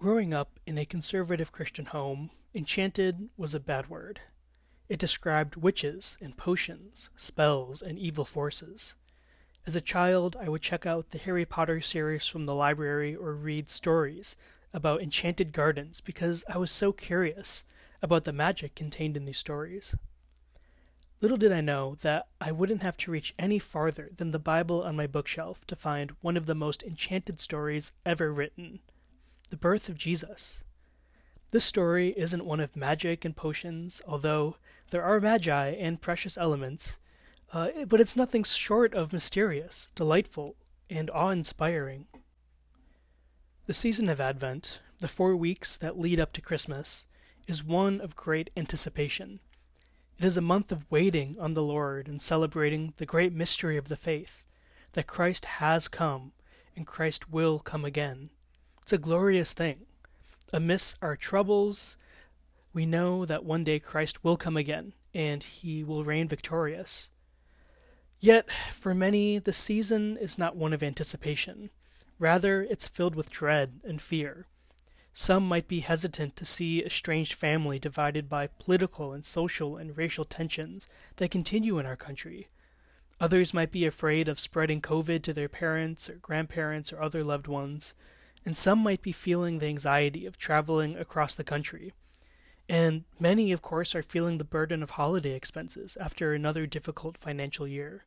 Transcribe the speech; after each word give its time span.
Growing 0.00 0.32
up 0.32 0.58
in 0.64 0.78
a 0.78 0.86
conservative 0.86 1.52
Christian 1.52 1.84
home, 1.84 2.30
enchanted 2.54 3.28
was 3.36 3.54
a 3.54 3.60
bad 3.60 3.90
word. 3.90 4.18
It 4.88 4.98
described 4.98 5.56
witches 5.56 6.16
and 6.22 6.38
potions, 6.38 7.10
spells, 7.16 7.82
and 7.82 7.98
evil 7.98 8.24
forces. 8.24 8.96
As 9.66 9.76
a 9.76 9.80
child, 9.82 10.38
I 10.40 10.48
would 10.48 10.62
check 10.62 10.86
out 10.86 11.10
the 11.10 11.18
Harry 11.18 11.44
Potter 11.44 11.82
series 11.82 12.26
from 12.26 12.46
the 12.46 12.54
library 12.54 13.14
or 13.14 13.34
read 13.34 13.68
stories 13.68 14.36
about 14.72 15.02
enchanted 15.02 15.52
gardens 15.52 16.00
because 16.00 16.46
I 16.48 16.56
was 16.56 16.70
so 16.70 16.92
curious 16.92 17.66
about 18.00 18.24
the 18.24 18.32
magic 18.32 18.74
contained 18.74 19.18
in 19.18 19.26
these 19.26 19.36
stories. 19.36 19.94
Little 21.20 21.36
did 21.36 21.52
I 21.52 21.60
know 21.60 21.98
that 22.00 22.26
I 22.40 22.52
wouldn't 22.52 22.82
have 22.82 22.96
to 22.96 23.10
reach 23.10 23.34
any 23.38 23.58
farther 23.58 24.08
than 24.16 24.30
the 24.30 24.38
Bible 24.38 24.82
on 24.82 24.96
my 24.96 25.06
bookshelf 25.06 25.66
to 25.66 25.76
find 25.76 26.12
one 26.22 26.38
of 26.38 26.46
the 26.46 26.54
most 26.54 26.82
enchanted 26.82 27.38
stories 27.38 27.92
ever 28.06 28.32
written 28.32 28.80
the 29.50 29.56
birth 29.56 29.88
of 29.88 29.98
Jesus. 29.98 30.64
This 31.50 31.64
story 31.64 32.14
isn't 32.16 32.44
one 32.44 32.60
of 32.60 32.76
magic 32.76 33.24
and 33.24 33.36
potions, 33.36 34.00
although 34.06 34.56
there 34.90 35.02
are 35.02 35.20
magi 35.20 35.70
and 35.70 36.00
precious 36.00 36.38
elements, 36.38 36.98
uh, 37.52 37.84
but 37.86 38.00
it's 38.00 38.16
nothing 38.16 38.44
short 38.44 38.94
of 38.94 39.12
mysterious, 39.12 39.90
delightful, 39.94 40.56
and 40.88 41.10
awe 41.10 41.30
inspiring. 41.30 42.06
The 43.66 43.74
season 43.74 44.08
of 44.08 44.20
Advent, 44.20 44.80
the 45.00 45.08
four 45.08 45.36
weeks 45.36 45.76
that 45.76 45.98
lead 45.98 46.20
up 46.20 46.32
to 46.34 46.40
Christmas, 46.40 47.06
is 47.48 47.64
one 47.64 48.00
of 48.00 48.16
great 48.16 48.50
anticipation. 48.56 49.40
It 50.18 50.24
is 50.24 50.36
a 50.36 50.42
month 50.42 50.70
of 50.70 50.90
waiting 50.90 51.36
on 51.40 51.54
the 51.54 51.62
Lord 51.62 52.06
and 52.06 52.20
celebrating 52.20 52.94
the 52.98 53.06
great 53.06 53.32
mystery 53.32 53.76
of 53.76 53.88
the 53.88 53.96
faith 53.96 54.44
that 54.92 55.06
Christ 55.06 55.44
has 55.46 55.88
come 55.88 56.32
and 56.76 56.86
Christ 56.86 57.30
will 57.30 57.58
come 57.58 57.84
again. 57.84 58.30
It's 58.90 59.06
a 59.06 59.08
glorious 59.08 59.52
thing. 59.52 59.86
Amidst 60.52 60.98
our 61.00 61.14
troubles, 61.14 61.96
we 62.72 62.86
know 62.86 63.24
that 63.24 63.44
one 63.44 63.62
day 63.62 63.78
Christ 63.78 64.24
will 64.24 64.36
come 64.36 64.56
again 64.56 64.94
and 65.14 65.44
he 65.44 65.84
will 65.84 66.02
reign 66.02 66.26
victorious. 66.26 67.12
Yet, 68.18 68.50
for 68.50 68.92
many, 68.92 69.38
the 69.38 69.52
season 69.52 70.16
is 70.16 70.38
not 70.38 70.56
one 70.56 70.72
of 70.72 70.82
anticipation. 70.82 71.70
Rather, 72.18 72.62
it's 72.62 72.88
filled 72.88 73.14
with 73.14 73.30
dread 73.30 73.78
and 73.84 74.02
fear. 74.02 74.46
Some 75.12 75.46
might 75.46 75.68
be 75.68 75.78
hesitant 75.78 76.34
to 76.34 76.44
see 76.44 76.82
a 76.82 76.90
strange 76.90 77.34
family 77.34 77.78
divided 77.78 78.28
by 78.28 78.48
political 78.48 79.12
and 79.12 79.24
social 79.24 79.76
and 79.76 79.96
racial 79.96 80.24
tensions 80.24 80.88
that 81.18 81.30
continue 81.30 81.78
in 81.78 81.86
our 81.86 81.94
country. 81.94 82.48
Others 83.20 83.54
might 83.54 83.70
be 83.70 83.86
afraid 83.86 84.26
of 84.26 84.40
spreading 84.40 84.82
COVID 84.82 85.22
to 85.22 85.32
their 85.32 85.48
parents 85.48 86.10
or 86.10 86.14
grandparents 86.14 86.92
or 86.92 87.00
other 87.00 87.22
loved 87.22 87.46
ones 87.46 87.94
and 88.44 88.56
some 88.56 88.78
might 88.78 89.02
be 89.02 89.12
feeling 89.12 89.58
the 89.58 89.66
anxiety 89.66 90.26
of 90.26 90.38
traveling 90.38 90.96
across 90.96 91.34
the 91.34 91.44
country. 91.44 91.92
And 92.68 93.04
many, 93.18 93.52
of 93.52 93.62
course, 93.62 93.94
are 93.94 94.02
feeling 94.02 94.38
the 94.38 94.44
burden 94.44 94.82
of 94.82 94.90
holiday 94.90 95.32
expenses 95.32 95.96
after 95.96 96.32
another 96.32 96.66
difficult 96.66 97.18
financial 97.18 97.66
year. 97.66 98.04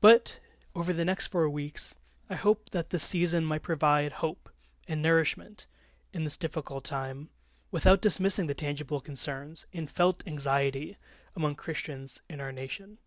But 0.00 0.40
over 0.74 0.92
the 0.92 1.04
next 1.04 1.28
four 1.28 1.48
weeks, 1.48 1.96
I 2.28 2.34
hope 2.34 2.70
that 2.70 2.90
this 2.90 3.04
season 3.04 3.44
might 3.44 3.62
provide 3.62 4.12
hope 4.14 4.48
and 4.88 5.00
nourishment 5.00 5.66
in 6.12 6.24
this 6.24 6.36
difficult 6.36 6.84
time 6.84 7.28
without 7.70 8.02
dismissing 8.02 8.46
the 8.46 8.54
tangible 8.54 9.00
concerns 9.00 9.66
and 9.72 9.90
felt 9.90 10.22
anxiety 10.26 10.96
among 11.36 11.54
Christians 11.54 12.22
in 12.28 12.40
our 12.40 12.52
nation. 12.52 12.98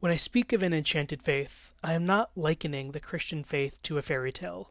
When 0.00 0.12
I 0.12 0.16
speak 0.16 0.52
of 0.52 0.62
an 0.62 0.72
enchanted 0.72 1.24
faith, 1.24 1.72
I 1.82 1.94
am 1.94 2.06
not 2.06 2.30
likening 2.36 2.92
the 2.92 3.00
Christian 3.00 3.42
faith 3.42 3.82
to 3.82 3.98
a 3.98 4.02
fairy 4.02 4.30
tale. 4.30 4.70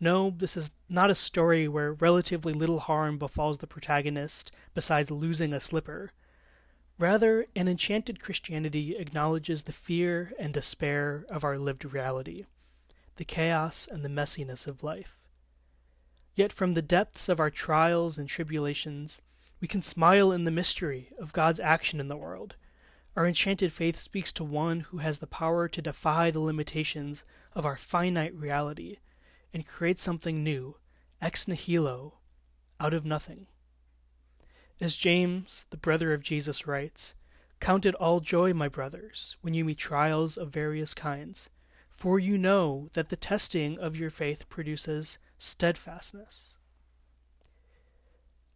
No, 0.00 0.30
this 0.30 0.56
is 0.56 0.70
not 0.88 1.10
a 1.10 1.14
story 1.14 1.68
where 1.68 1.92
relatively 1.92 2.54
little 2.54 2.78
harm 2.78 3.18
befalls 3.18 3.58
the 3.58 3.66
protagonist 3.66 4.50
besides 4.72 5.10
losing 5.10 5.52
a 5.52 5.60
slipper. 5.60 6.12
Rather, 6.98 7.46
an 7.54 7.68
enchanted 7.68 8.20
Christianity 8.20 8.94
acknowledges 8.96 9.64
the 9.64 9.72
fear 9.72 10.32
and 10.38 10.54
despair 10.54 11.26
of 11.28 11.44
our 11.44 11.58
lived 11.58 11.84
reality, 11.84 12.46
the 13.16 13.26
chaos 13.26 13.86
and 13.86 14.02
the 14.02 14.08
messiness 14.08 14.66
of 14.66 14.82
life. 14.82 15.18
Yet 16.34 16.54
from 16.54 16.72
the 16.72 16.80
depths 16.80 17.28
of 17.28 17.38
our 17.38 17.50
trials 17.50 18.16
and 18.16 18.26
tribulations, 18.26 19.20
we 19.60 19.68
can 19.68 19.82
smile 19.82 20.32
in 20.32 20.44
the 20.44 20.50
mystery 20.50 21.10
of 21.18 21.34
God's 21.34 21.60
action 21.60 22.00
in 22.00 22.08
the 22.08 22.16
world 22.16 22.56
our 23.18 23.26
enchanted 23.26 23.72
faith 23.72 23.96
speaks 23.96 24.32
to 24.32 24.44
one 24.44 24.78
who 24.78 24.98
has 24.98 25.18
the 25.18 25.26
power 25.26 25.66
to 25.66 25.82
defy 25.82 26.30
the 26.30 26.38
limitations 26.38 27.24
of 27.52 27.66
our 27.66 27.76
finite 27.76 28.32
reality 28.32 28.98
and 29.52 29.66
create 29.66 29.98
something 29.98 30.44
new, 30.44 30.76
ex 31.20 31.48
nihilo, 31.48 32.12
out 32.78 32.94
of 32.94 33.04
nothing. 33.04 33.48
As 34.80 34.94
James, 34.94 35.66
the 35.70 35.76
brother 35.76 36.12
of 36.12 36.22
Jesus, 36.22 36.68
writes, 36.68 37.16
Count 37.58 37.84
it 37.84 37.96
all 37.96 38.20
joy, 38.20 38.54
my 38.54 38.68
brothers, 38.68 39.36
when 39.40 39.52
you 39.52 39.64
meet 39.64 39.78
trials 39.78 40.36
of 40.36 40.50
various 40.50 40.94
kinds, 40.94 41.50
for 41.90 42.20
you 42.20 42.38
know 42.38 42.88
that 42.92 43.08
the 43.08 43.16
testing 43.16 43.80
of 43.80 43.96
your 43.96 44.10
faith 44.10 44.48
produces 44.48 45.18
steadfastness. 45.38 46.58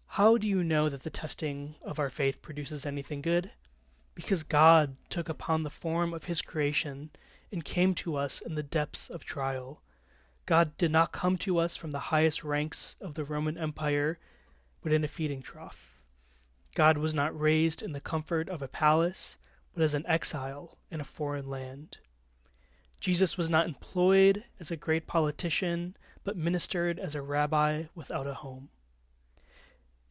How 0.06 0.38
do 0.38 0.46
you 0.46 0.62
know 0.62 0.88
that 0.88 1.02
the 1.02 1.10
testing 1.10 1.74
of 1.82 1.98
our 1.98 2.10
faith 2.10 2.42
produces 2.42 2.86
anything 2.86 3.22
good? 3.22 3.50
Because 4.14 4.42
God 4.42 4.96
took 5.08 5.28
upon 5.28 5.62
the 5.62 5.70
form 5.70 6.12
of 6.12 6.24
his 6.24 6.42
creation 6.42 7.10
and 7.50 7.64
came 7.64 7.94
to 7.94 8.16
us 8.16 8.40
in 8.40 8.54
the 8.54 8.62
depths 8.62 9.08
of 9.08 9.24
trial. 9.24 9.82
God 10.46 10.76
did 10.76 10.90
not 10.90 11.12
come 11.12 11.36
to 11.38 11.58
us 11.58 11.76
from 11.76 11.92
the 11.92 12.10
highest 12.10 12.44
ranks 12.44 12.96
of 13.00 13.14
the 13.14 13.24
Roman 13.24 13.56
Empire, 13.56 14.18
but 14.82 14.92
in 14.92 15.04
a 15.04 15.08
feeding 15.08 15.42
trough. 15.42 16.02
God 16.74 16.98
was 16.98 17.14
not 17.14 17.38
raised 17.38 17.82
in 17.82 17.92
the 17.92 18.00
comfort 18.00 18.48
of 18.48 18.62
a 18.62 18.68
palace, 18.68 19.38
but 19.74 19.82
as 19.82 19.94
an 19.94 20.06
exile 20.06 20.78
in 20.90 21.00
a 21.00 21.04
foreign 21.04 21.48
land. 21.48 21.98
Jesus 23.00 23.36
was 23.36 23.50
not 23.50 23.66
employed 23.66 24.44
as 24.60 24.70
a 24.70 24.76
great 24.76 25.06
politician, 25.06 25.96
but 26.24 26.36
ministered 26.36 26.98
as 26.98 27.14
a 27.14 27.22
rabbi 27.22 27.84
without 27.94 28.26
a 28.26 28.34
home. 28.34 28.68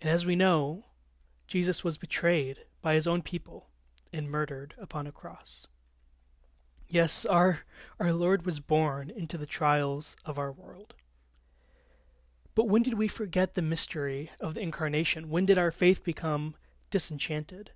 And 0.02 0.10
as 0.10 0.26
we 0.26 0.36
know, 0.36 0.86
Jesus 1.48 1.84
was 1.84 1.98
betrayed 1.98 2.66
by 2.82 2.96
his 2.96 3.08
own 3.08 3.22
people 3.22 3.71
and 4.14 4.30
murdered 4.30 4.74
upon 4.78 5.08
a 5.08 5.12
cross. 5.12 5.68
Yes, 6.88 7.26
our, 7.26 7.62
our 8.00 8.12
Lord 8.12 8.46
was 8.46 8.60
born 8.60 9.10
into 9.10 9.38
the 9.38 9.46
trials 9.46 10.18
of 10.26 10.38
our 10.38 10.52
world. 10.52 10.94
But 12.54 12.68
when 12.68 12.84
did 12.84 12.96
we 12.96 13.08
forget 13.08 13.54
the 13.54 13.62
mystery 13.62 14.30
of 14.42 14.56
the 14.56 14.62
incarnation? 14.62 15.30
When 15.30 15.46
did 15.46 15.58
our 15.58 15.72
faith 15.72 16.04
become 16.04 16.56
disenchanted? 16.90 17.72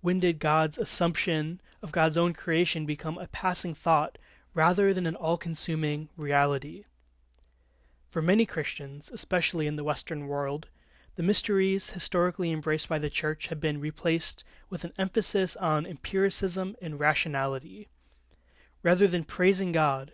When 0.00 0.18
did 0.18 0.38
God's 0.38 0.78
assumption 0.78 1.60
of 1.82 1.92
God's 1.92 2.16
own 2.16 2.32
creation 2.32 2.86
become 2.86 3.18
a 3.18 3.26
passing 3.26 3.74
thought 3.74 4.16
rather 4.54 4.94
than 4.94 5.06
an 5.06 5.16
all 5.16 5.36
consuming 5.36 6.08
reality? 6.16 6.84
For 8.06 8.22
many 8.22 8.46
Christians, 8.46 9.10
especially 9.12 9.66
in 9.66 9.76
the 9.76 9.84
Western 9.84 10.26
world, 10.26 10.68
the 11.16 11.22
mysteries 11.22 11.90
historically 11.90 12.52
embraced 12.52 12.88
by 12.88 12.98
the 12.98 13.10
Church 13.10 13.48
have 13.48 13.60
been 13.60 13.80
replaced 13.80 14.44
with 14.68 14.84
an 14.84 14.92
emphasis 14.98 15.56
on 15.56 15.86
empiricism 15.86 16.76
and 16.80 17.00
rationality. 17.00 17.88
Rather 18.82 19.08
than 19.08 19.24
praising 19.24 19.72
God, 19.72 20.12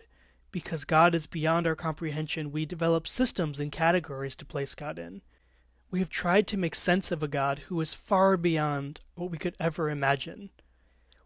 because 0.51 0.85
God 0.85 1.13
is 1.13 1.27
beyond 1.27 1.67
our 1.67 1.75
comprehension, 1.75 2.51
we 2.51 2.65
develop 2.65 3.07
systems 3.07 3.59
and 3.59 3.71
categories 3.71 4.35
to 4.37 4.45
place 4.45 4.75
God 4.75 4.97
in. 4.97 5.21
We 5.91 5.99
have 5.99 6.09
tried 6.09 6.47
to 6.47 6.57
make 6.57 6.73
sense 6.73 7.11
of 7.11 7.21
a 7.21 7.27
God 7.27 7.59
who 7.59 7.81
is 7.81 7.93
far 7.93 8.37
beyond 8.37 8.99
what 9.15 9.29
we 9.29 9.37
could 9.37 9.55
ever 9.59 9.89
imagine. 9.89 10.51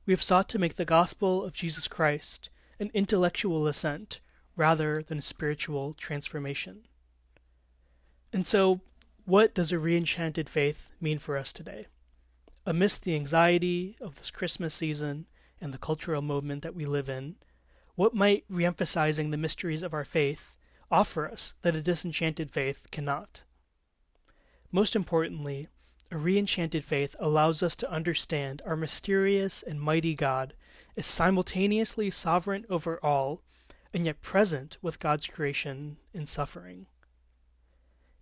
We 0.05 0.11
have 0.11 0.23
sought 0.23 0.49
to 0.49 0.59
make 0.59 0.75
the 0.75 0.85
gospel 0.85 1.43
of 1.43 1.55
Jesus 1.55 1.87
Christ 1.87 2.49
an 2.79 2.89
intellectual 2.93 3.67
assent 3.67 4.21
rather 4.55 5.03
than 5.03 5.19
a 5.19 5.21
spiritual 5.21 5.93
transformation. 5.93 6.87
And 8.33 8.45
so, 8.45 8.81
what 9.27 9.53
does 9.53 9.73
a 9.73 9.77
reenchanted 9.77 10.47
faith 10.47 10.89
mean 11.01 11.19
for 11.19 11.35
us 11.37 11.51
today? 11.51 11.85
Amidst 12.65 13.03
the 13.03 13.13
anxiety 13.13 13.97
of 13.99 14.15
this 14.15 14.31
Christmas 14.31 14.73
season 14.73 15.25
and 15.59 15.73
the 15.73 15.77
cultural 15.77 16.21
movement 16.21 16.61
that 16.63 16.73
we 16.73 16.85
live 16.85 17.09
in, 17.09 17.35
what 17.95 18.13
might 18.13 18.49
reemphasizing 18.49 19.29
the 19.29 19.35
mysteries 19.35 19.83
of 19.83 19.93
our 19.93 20.05
faith 20.05 20.55
offer 20.89 21.27
us 21.27 21.55
that 21.61 21.75
a 21.75 21.81
disenchanted 21.81 22.51
faith 22.51 22.87
cannot? 22.89 23.43
Most 24.71 24.95
importantly, 24.95 25.67
a 26.09 26.17
reenchanted 26.17 26.85
faith 26.85 27.13
allows 27.19 27.61
us 27.61 27.75
to 27.75 27.91
understand 27.91 28.61
our 28.65 28.77
mysterious 28.77 29.61
and 29.61 29.81
mighty 29.81 30.15
God 30.15 30.53
is 30.95 31.05
simultaneously 31.05 32.09
sovereign 32.09 32.65
over 32.69 32.97
all 33.03 33.41
and 33.93 34.05
yet 34.05 34.21
present 34.21 34.77
with 34.81 35.01
God's 35.01 35.27
creation 35.27 35.97
in 36.13 36.25
suffering. 36.25 36.85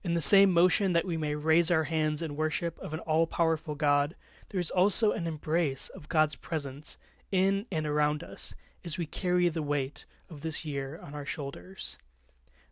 In 0.06 0.14
the 0.14 0.22
same 0.22 0.52
motion 0.52 0.94
that 0.94 1.06
we 1.06 1.18
may 1.18 1.34
raise 1.34 1.72
our 1.72 1.86
hands 1.86 2.22
in 2.22 2.36
worship 2.36 2.78
of 2.78 2.94
an 2.94 3.00
all 3.00 3.26
powerful 3.26 3.74
God, 3.74 4.16
there 4.50 4.60
is 4.60 4.70
also 4.70 5.14
an 5.14 5.26
embrace 5.26 5.90
of 5.90 6.10
God's 6.10 6.36
presence 6.36 7.00
in 7.32 7.66
and 7.72 7.88
around 7.88 8.24
us 8.24 8.54
as 8.84 9.00
we 9.00 9.08
carry 9.08 9.50
the 9.50 9.64
weight 9.64 10.06
of 10.30 10.42
this 10.42 10.64
year 10.64 11.00
on 11.02 11.16
our 11.16 11.26
shoulders. 11.26 11.98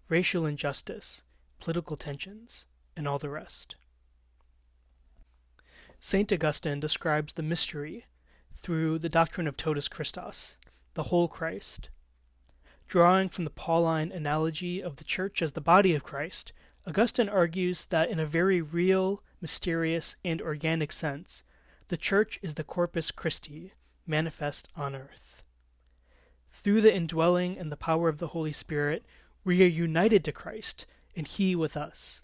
racial 0.10 0.46
injustice, 0.46 1.24
political 1.60 1.96
tensions, 1.96 2.68
and 2.96 3.08
all 3.08 3.18
the 3.18 3.32
rest. 3.32 3.78
St. 6.00 6.32
Augustine 6.32 6.80
describes 6.80 7.34
the 7.34 7.42
mystery 7.42 8.06
through 8.54 9.00
the 9.00 9.10
doctrine 9.10 9.48
of 9.48 9.58
totus 9.58 9.88
Christos, 9.88 10.60
the 10.94 11.10
whole 11.10 11.28
Christ. 11.28 11.90
Drawing 12.88 13.28
from 13.28 13.44
the 13.44 13.50
Pauline 13.50 14.12
analogy 14.12 14.84
of 14.84 14.98
the 14.98 15.04
Church 15.04 15.42
as 15.42 15.54
the 15.54 15.62
body 15.62 15.96
of 15.96 16.04
Christ, 16.04 16.54
Augustine 16.86 17.30
argues 17.30 17.86
that 17.86 18.10
in 18.10 18.20
a 18.20 18.26
very 18.26 18.62
real, 18.62 19.24
mysterious, 19.40 20.18
and 20.26 20.42
organic 20.42 20.92
sense, 20.92 21.44
the 21.88 21.98
Church 21.98 22.40
is 22.42 22.56
the 22.56 22.64
Corpus 22.64 23.10
Christi, 23.10 23.72
manifest 24.06 24.68
on 24.76 24.96
earth. 24.96 25.44
Through 26.52 26.82
the 26.82 26.94
indwelling 26.94 27.58
and 27.58 27.72
the 27.72 27.78
power 27.78 28.10
of 28.10 28.20
the 28.20 28.28
Holy 28.28 28.52
Spirit, 28.52 29.06
we 29.46 29.64
are 29.64 29.68
united 29.68 30.24
to 30.26 30.32
Christ, 30.32 30.86
and 31.16 31.28
He 31.28 31.56
with 31.56 31.78
us. 31.78 32.22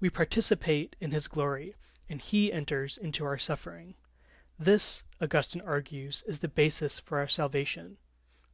We 0.00 0.10
participate 0.10 0.96
in 1.00 1.12
His 1.12 1.28
glory, 1.28 1.76
and 2.08 2.20
He 2.20 2.52
enters 2.52 2.96
into 2.96 3.24
our 3.24 3.38
suffering. 3.38 3.94
This, 4.58 5.04
Augustine 5.20 5.62
argues, 5.64 6.22
is 6.26 6.40
the 6.40 6.48
basis 6.48 6.98
for 6.98 7.18
our 7.18 7.28
salvation. 7.28 7.96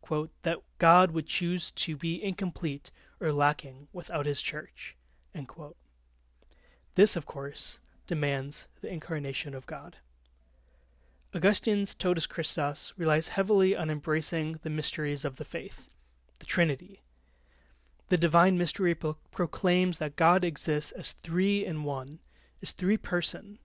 Quote, 0.03 0.31
that 0.43 0.59
God 0.79 1.13
would 1.13 1.27
choose 1.27 1.71
to 1.73 1.97
be 1.97 2.23
incomplete 2.23 2.91
or 3.21 3.33
lacking 3.33 3.89
without 3.93 4.27
His 4.27 4.43
church. 4.43 4.96
This, 6.95 7.17
of 7.17 7.27
course, 7.27 7.81
demands 8.07 8.69
the 8.81 8.93
incarnation 8.93 9.55
of 9.55 9.67
God. 9.67 9.97
Augustine's 11.35 11.95
Totus 11.95 12.27
Christos 12.27 12.95
relies 12.97 13.29
heavily 13.29 13.77
on 13.77 13.91
embracing 13.91 14.59
the 14.63 14.71
mysteries 14.71 15.25
of 15.25 15.37
the 15.37 15.45
faith, 15.45 15.95
the 16.39 16.47
Trinity. 16.47 17.03
The 18.09 18.17
divine 18.17 18.57
mystery 18.57 18.95
pro- 18.95 19.19
proclaims 19.31 19.99
that 19.99 20.17
God 20.17 20.45
exists 20.45 20.93
as 20.93 21.13
three 21.13 21.67
in 21.67 21.83
one, 21.83 22.21
as 22.63 22.71
three 22.71 22.97
persons, 22.97 23.59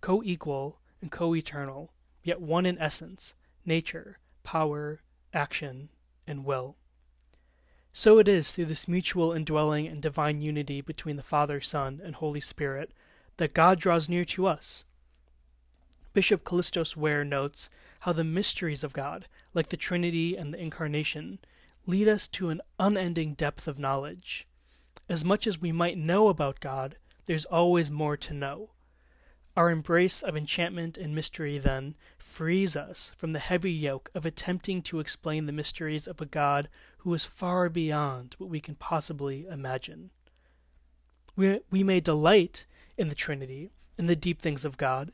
co 0.00 0.22
equal 0.24 0.80
and 1.00 1.12
co 1.12 1.34
eternal, 1.36 1.92
yet 2.24 2.40
one 2.40 2.66
in 2.66 2.78
essence, 2.78 3.36
nature, 3.64 4.18
power, 4.42 5.02
action, 5.32 5.90
and 6.26 6.44
will. 6.44 6.76
So 7.92 8.18
it 8.18 8.26
is 8.26 8.54
through 8.54 8.66
this 8.66 8.88
mutual 8.88 9.32
indwelling 9.32 9.86
and 9.86 10.00
divine 10.00 10.40
unity 10.40 10.80
between 10.80 11.16
the 11.16 11.22
Father, 11.22 11.60
Son, 11.60 12.00
and 12.02 12.14
Holy 12.14 12.40
Spirit 12.40 12.90
that 13.36 13.54
God 13.54 13.78
draws 13.78 14.08
near 14.08 14.24
to 14.26 14.46
us. 14.46 14.86
Bishop 16.14 16.44
Kallistos 16.44 16.96
Ware 16.96 17.24
notes 17.24 17.70
how 18.00 18.12
the 18.12 18.24
mysteries 18.24 18.82
of 18.82 18.92
God, 18.92 19.26
like 19.54 19.68
the 19.68 19.76
Trinity 19.76 20.36
and 20.36 20.52
the 20.52 20.58
Incarnation, 20.58 21.38
lead 21.86 22.08
us 22.08 22.28
to 22.28 22.48
an 22.48 22.60
unending 22.78 23.34
depth 23.34 23.68
of 23.68 23.78
knowledge. 23.78 24.46
As 25.08 25.24
much 25.24 25.46
as 25.46 25.60
we 25.60 25.72
might 25.72 25.98
know 25.98 26.28
about 26.28 26.60
God, 26.60 26.96
there's 27.26 27.44
always 27.44 27.90
more 27.90 28.16
to 28.16 28.34
know. 28.34 28.70
Our 29.54 29.70
embrace 29.70 30.22
of 30.22 30.36
enchantment 30.36 30.96
and 30.96 31.14
mystery, 31.14 31.58
then, 31.58 31.94
frees 32.18 32.74
us 32.74 33.12
from 33.16 33.32
the 33.32 33.38
heavy 33.38 33.72
yoke 33.72 34.10
of 34.14 34.24
attempting 34.24 34.80
to 34.82 34.98
explain 34.98 35.44
the 35.44 35.52
mysteries 35.52 36.06
of 36.06 36.20
a 36.22 36.26
God 36.26 36.68
who 37.02 37.12
is 37.14 37.24
far 37.24 37.68
beyond 37.68 38.34
what 38.38 38.48
we 38.48 38.60
can 38.60 38.76
possibly 38.76 39.46
imagine. 39.46 40.10
We, 41.34 41.60
we 41.70 41.82
may 41.82 41.98
delight 41.98 42.66
in 42.96 43.08
the 43.08 43.16
Trinity, 43.16 43.70
in 43.98 44.06
the 44.06 44.14
deep 44.14 44.40
things 44.40 44.64
of 44.64 44.76
God, 44.76 45.10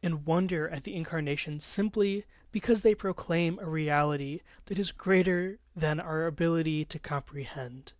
and 0.00 0.26
wonder 0.26 0.68
at 0.68 0.84
the 0.84 0.94
Incarnation 0.94 1.58
simply 1.58 2.24
because 2.52 2.82
they 2.82 2.94
proclaim 2.94 3.58
a 3.58 3.66
reality 3.66 4.40
that 4.66 4.78
is 4.78 4.92
greater 4.92 5.58
than 5.74 5.98
our 5.98 6.26
ability 6.26 6.84
to 6.84 6.98
comprehend. 7.00 7.94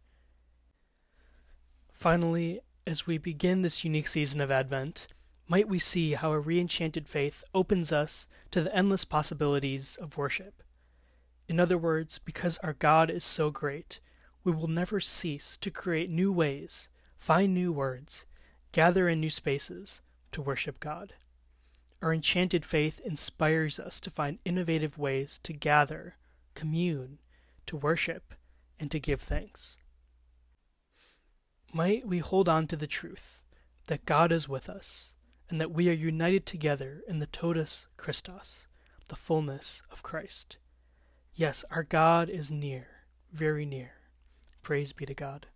Finally, 1.92 2.60
as 2.86 3.06
we 3.06 3.18
begin 3.18 3.62
this 3.62 3.84
unique 3.84 4.06
season 4.06 4.40
of 4.40 4.50
Advent, 4.50 5.08
might 5.48 5.68
we 5.68 5.78
see 5.80 6.12
how 6.12 6.30
a 6.30 6.38
re-enchanted 6.38 7.08
faith 7.08 7.42
opens 7.52 7.92
us 7.92 8.28
to 8.52 8.60
the 8.60 8.74
endless 8.76 9.04
possibilities 9.04 9.96
of 9.96 10.16
worship. 10.16 10.62
In 11.48 11.60
other 11.60 11.78
words, 11.78 12.18
because 12.18 12.58
our 12.58 12.72
God 12.72 13.10
is 13.10 13.24
so 13.24 13.50
great, 13.50 14.00
we 14.44 14.52
will 14.52 14.68
never 14.68 15.00
cease 15.00 15.56
to 15.58 15.70
create 15.70 16.10
new 16.10 16.32
ways, 16.32 16.88
find 17.18 17.54
new 17.54 17.72
words, 17.72 18.26
gather 18.72 19.08
in 19.08 19.20
new 19.20 19.30
spaces 19.30 20.02
to 20.32 20.42
worship 20.42 20.80
God. 20.80 21.14
Our 22.02 22.12
enchanted 22.12 22.64
faith 22.64 23.00
inspires 23.00 23.80
us 23.80 24.00
to 24.00 24.10
find 24.10 24.38
innovative 24.44 24.98
ways 24.98 25.38
to 25.38 25.52
gather, 25.52 26.16
commune, 26.54 27.18
to 27.66 27.76
worship, 27.76 28.34
and 28.78 28.90
to 28.90 28.98
give 28.98 29.20
thanks. 29.20 29.78
Might 31.72 32.06
we 32.06 32.18
hold 32.18 32.48
on 32.48 32.66
to 32.68 32.76
the 32.76 32.86
truth 32.86 33.40
that 33.86 34.06
God 34.06 34.30
is 34.32 34.48
with 34.48 34.68
us 34.68 35.14
and 35.48 35.60
that 35.60 35.72
we 35.72 35.88
are 35.88 35.92
united 35.92 36.46
together 36.46 37.02
in 37.08 37.18
the 37.18 37.26
totus 37.26 37.86
Christos, 37.96 38.66
the 39.08 39.16
fullness 39.16 39.82
of 39.90 40.02
Christ. 40.02 40.58
Yes, 41.36 41.64
our 41.68 41.82
God 41.82 42.28
is 42.28 42.52
near, 42.52 42.86
very 43.32 43.66
near. 43.66 43.94
Praise 44.62 44.92
be 44.92 45.04
to 45.04 45.14
God. 45.14 45.46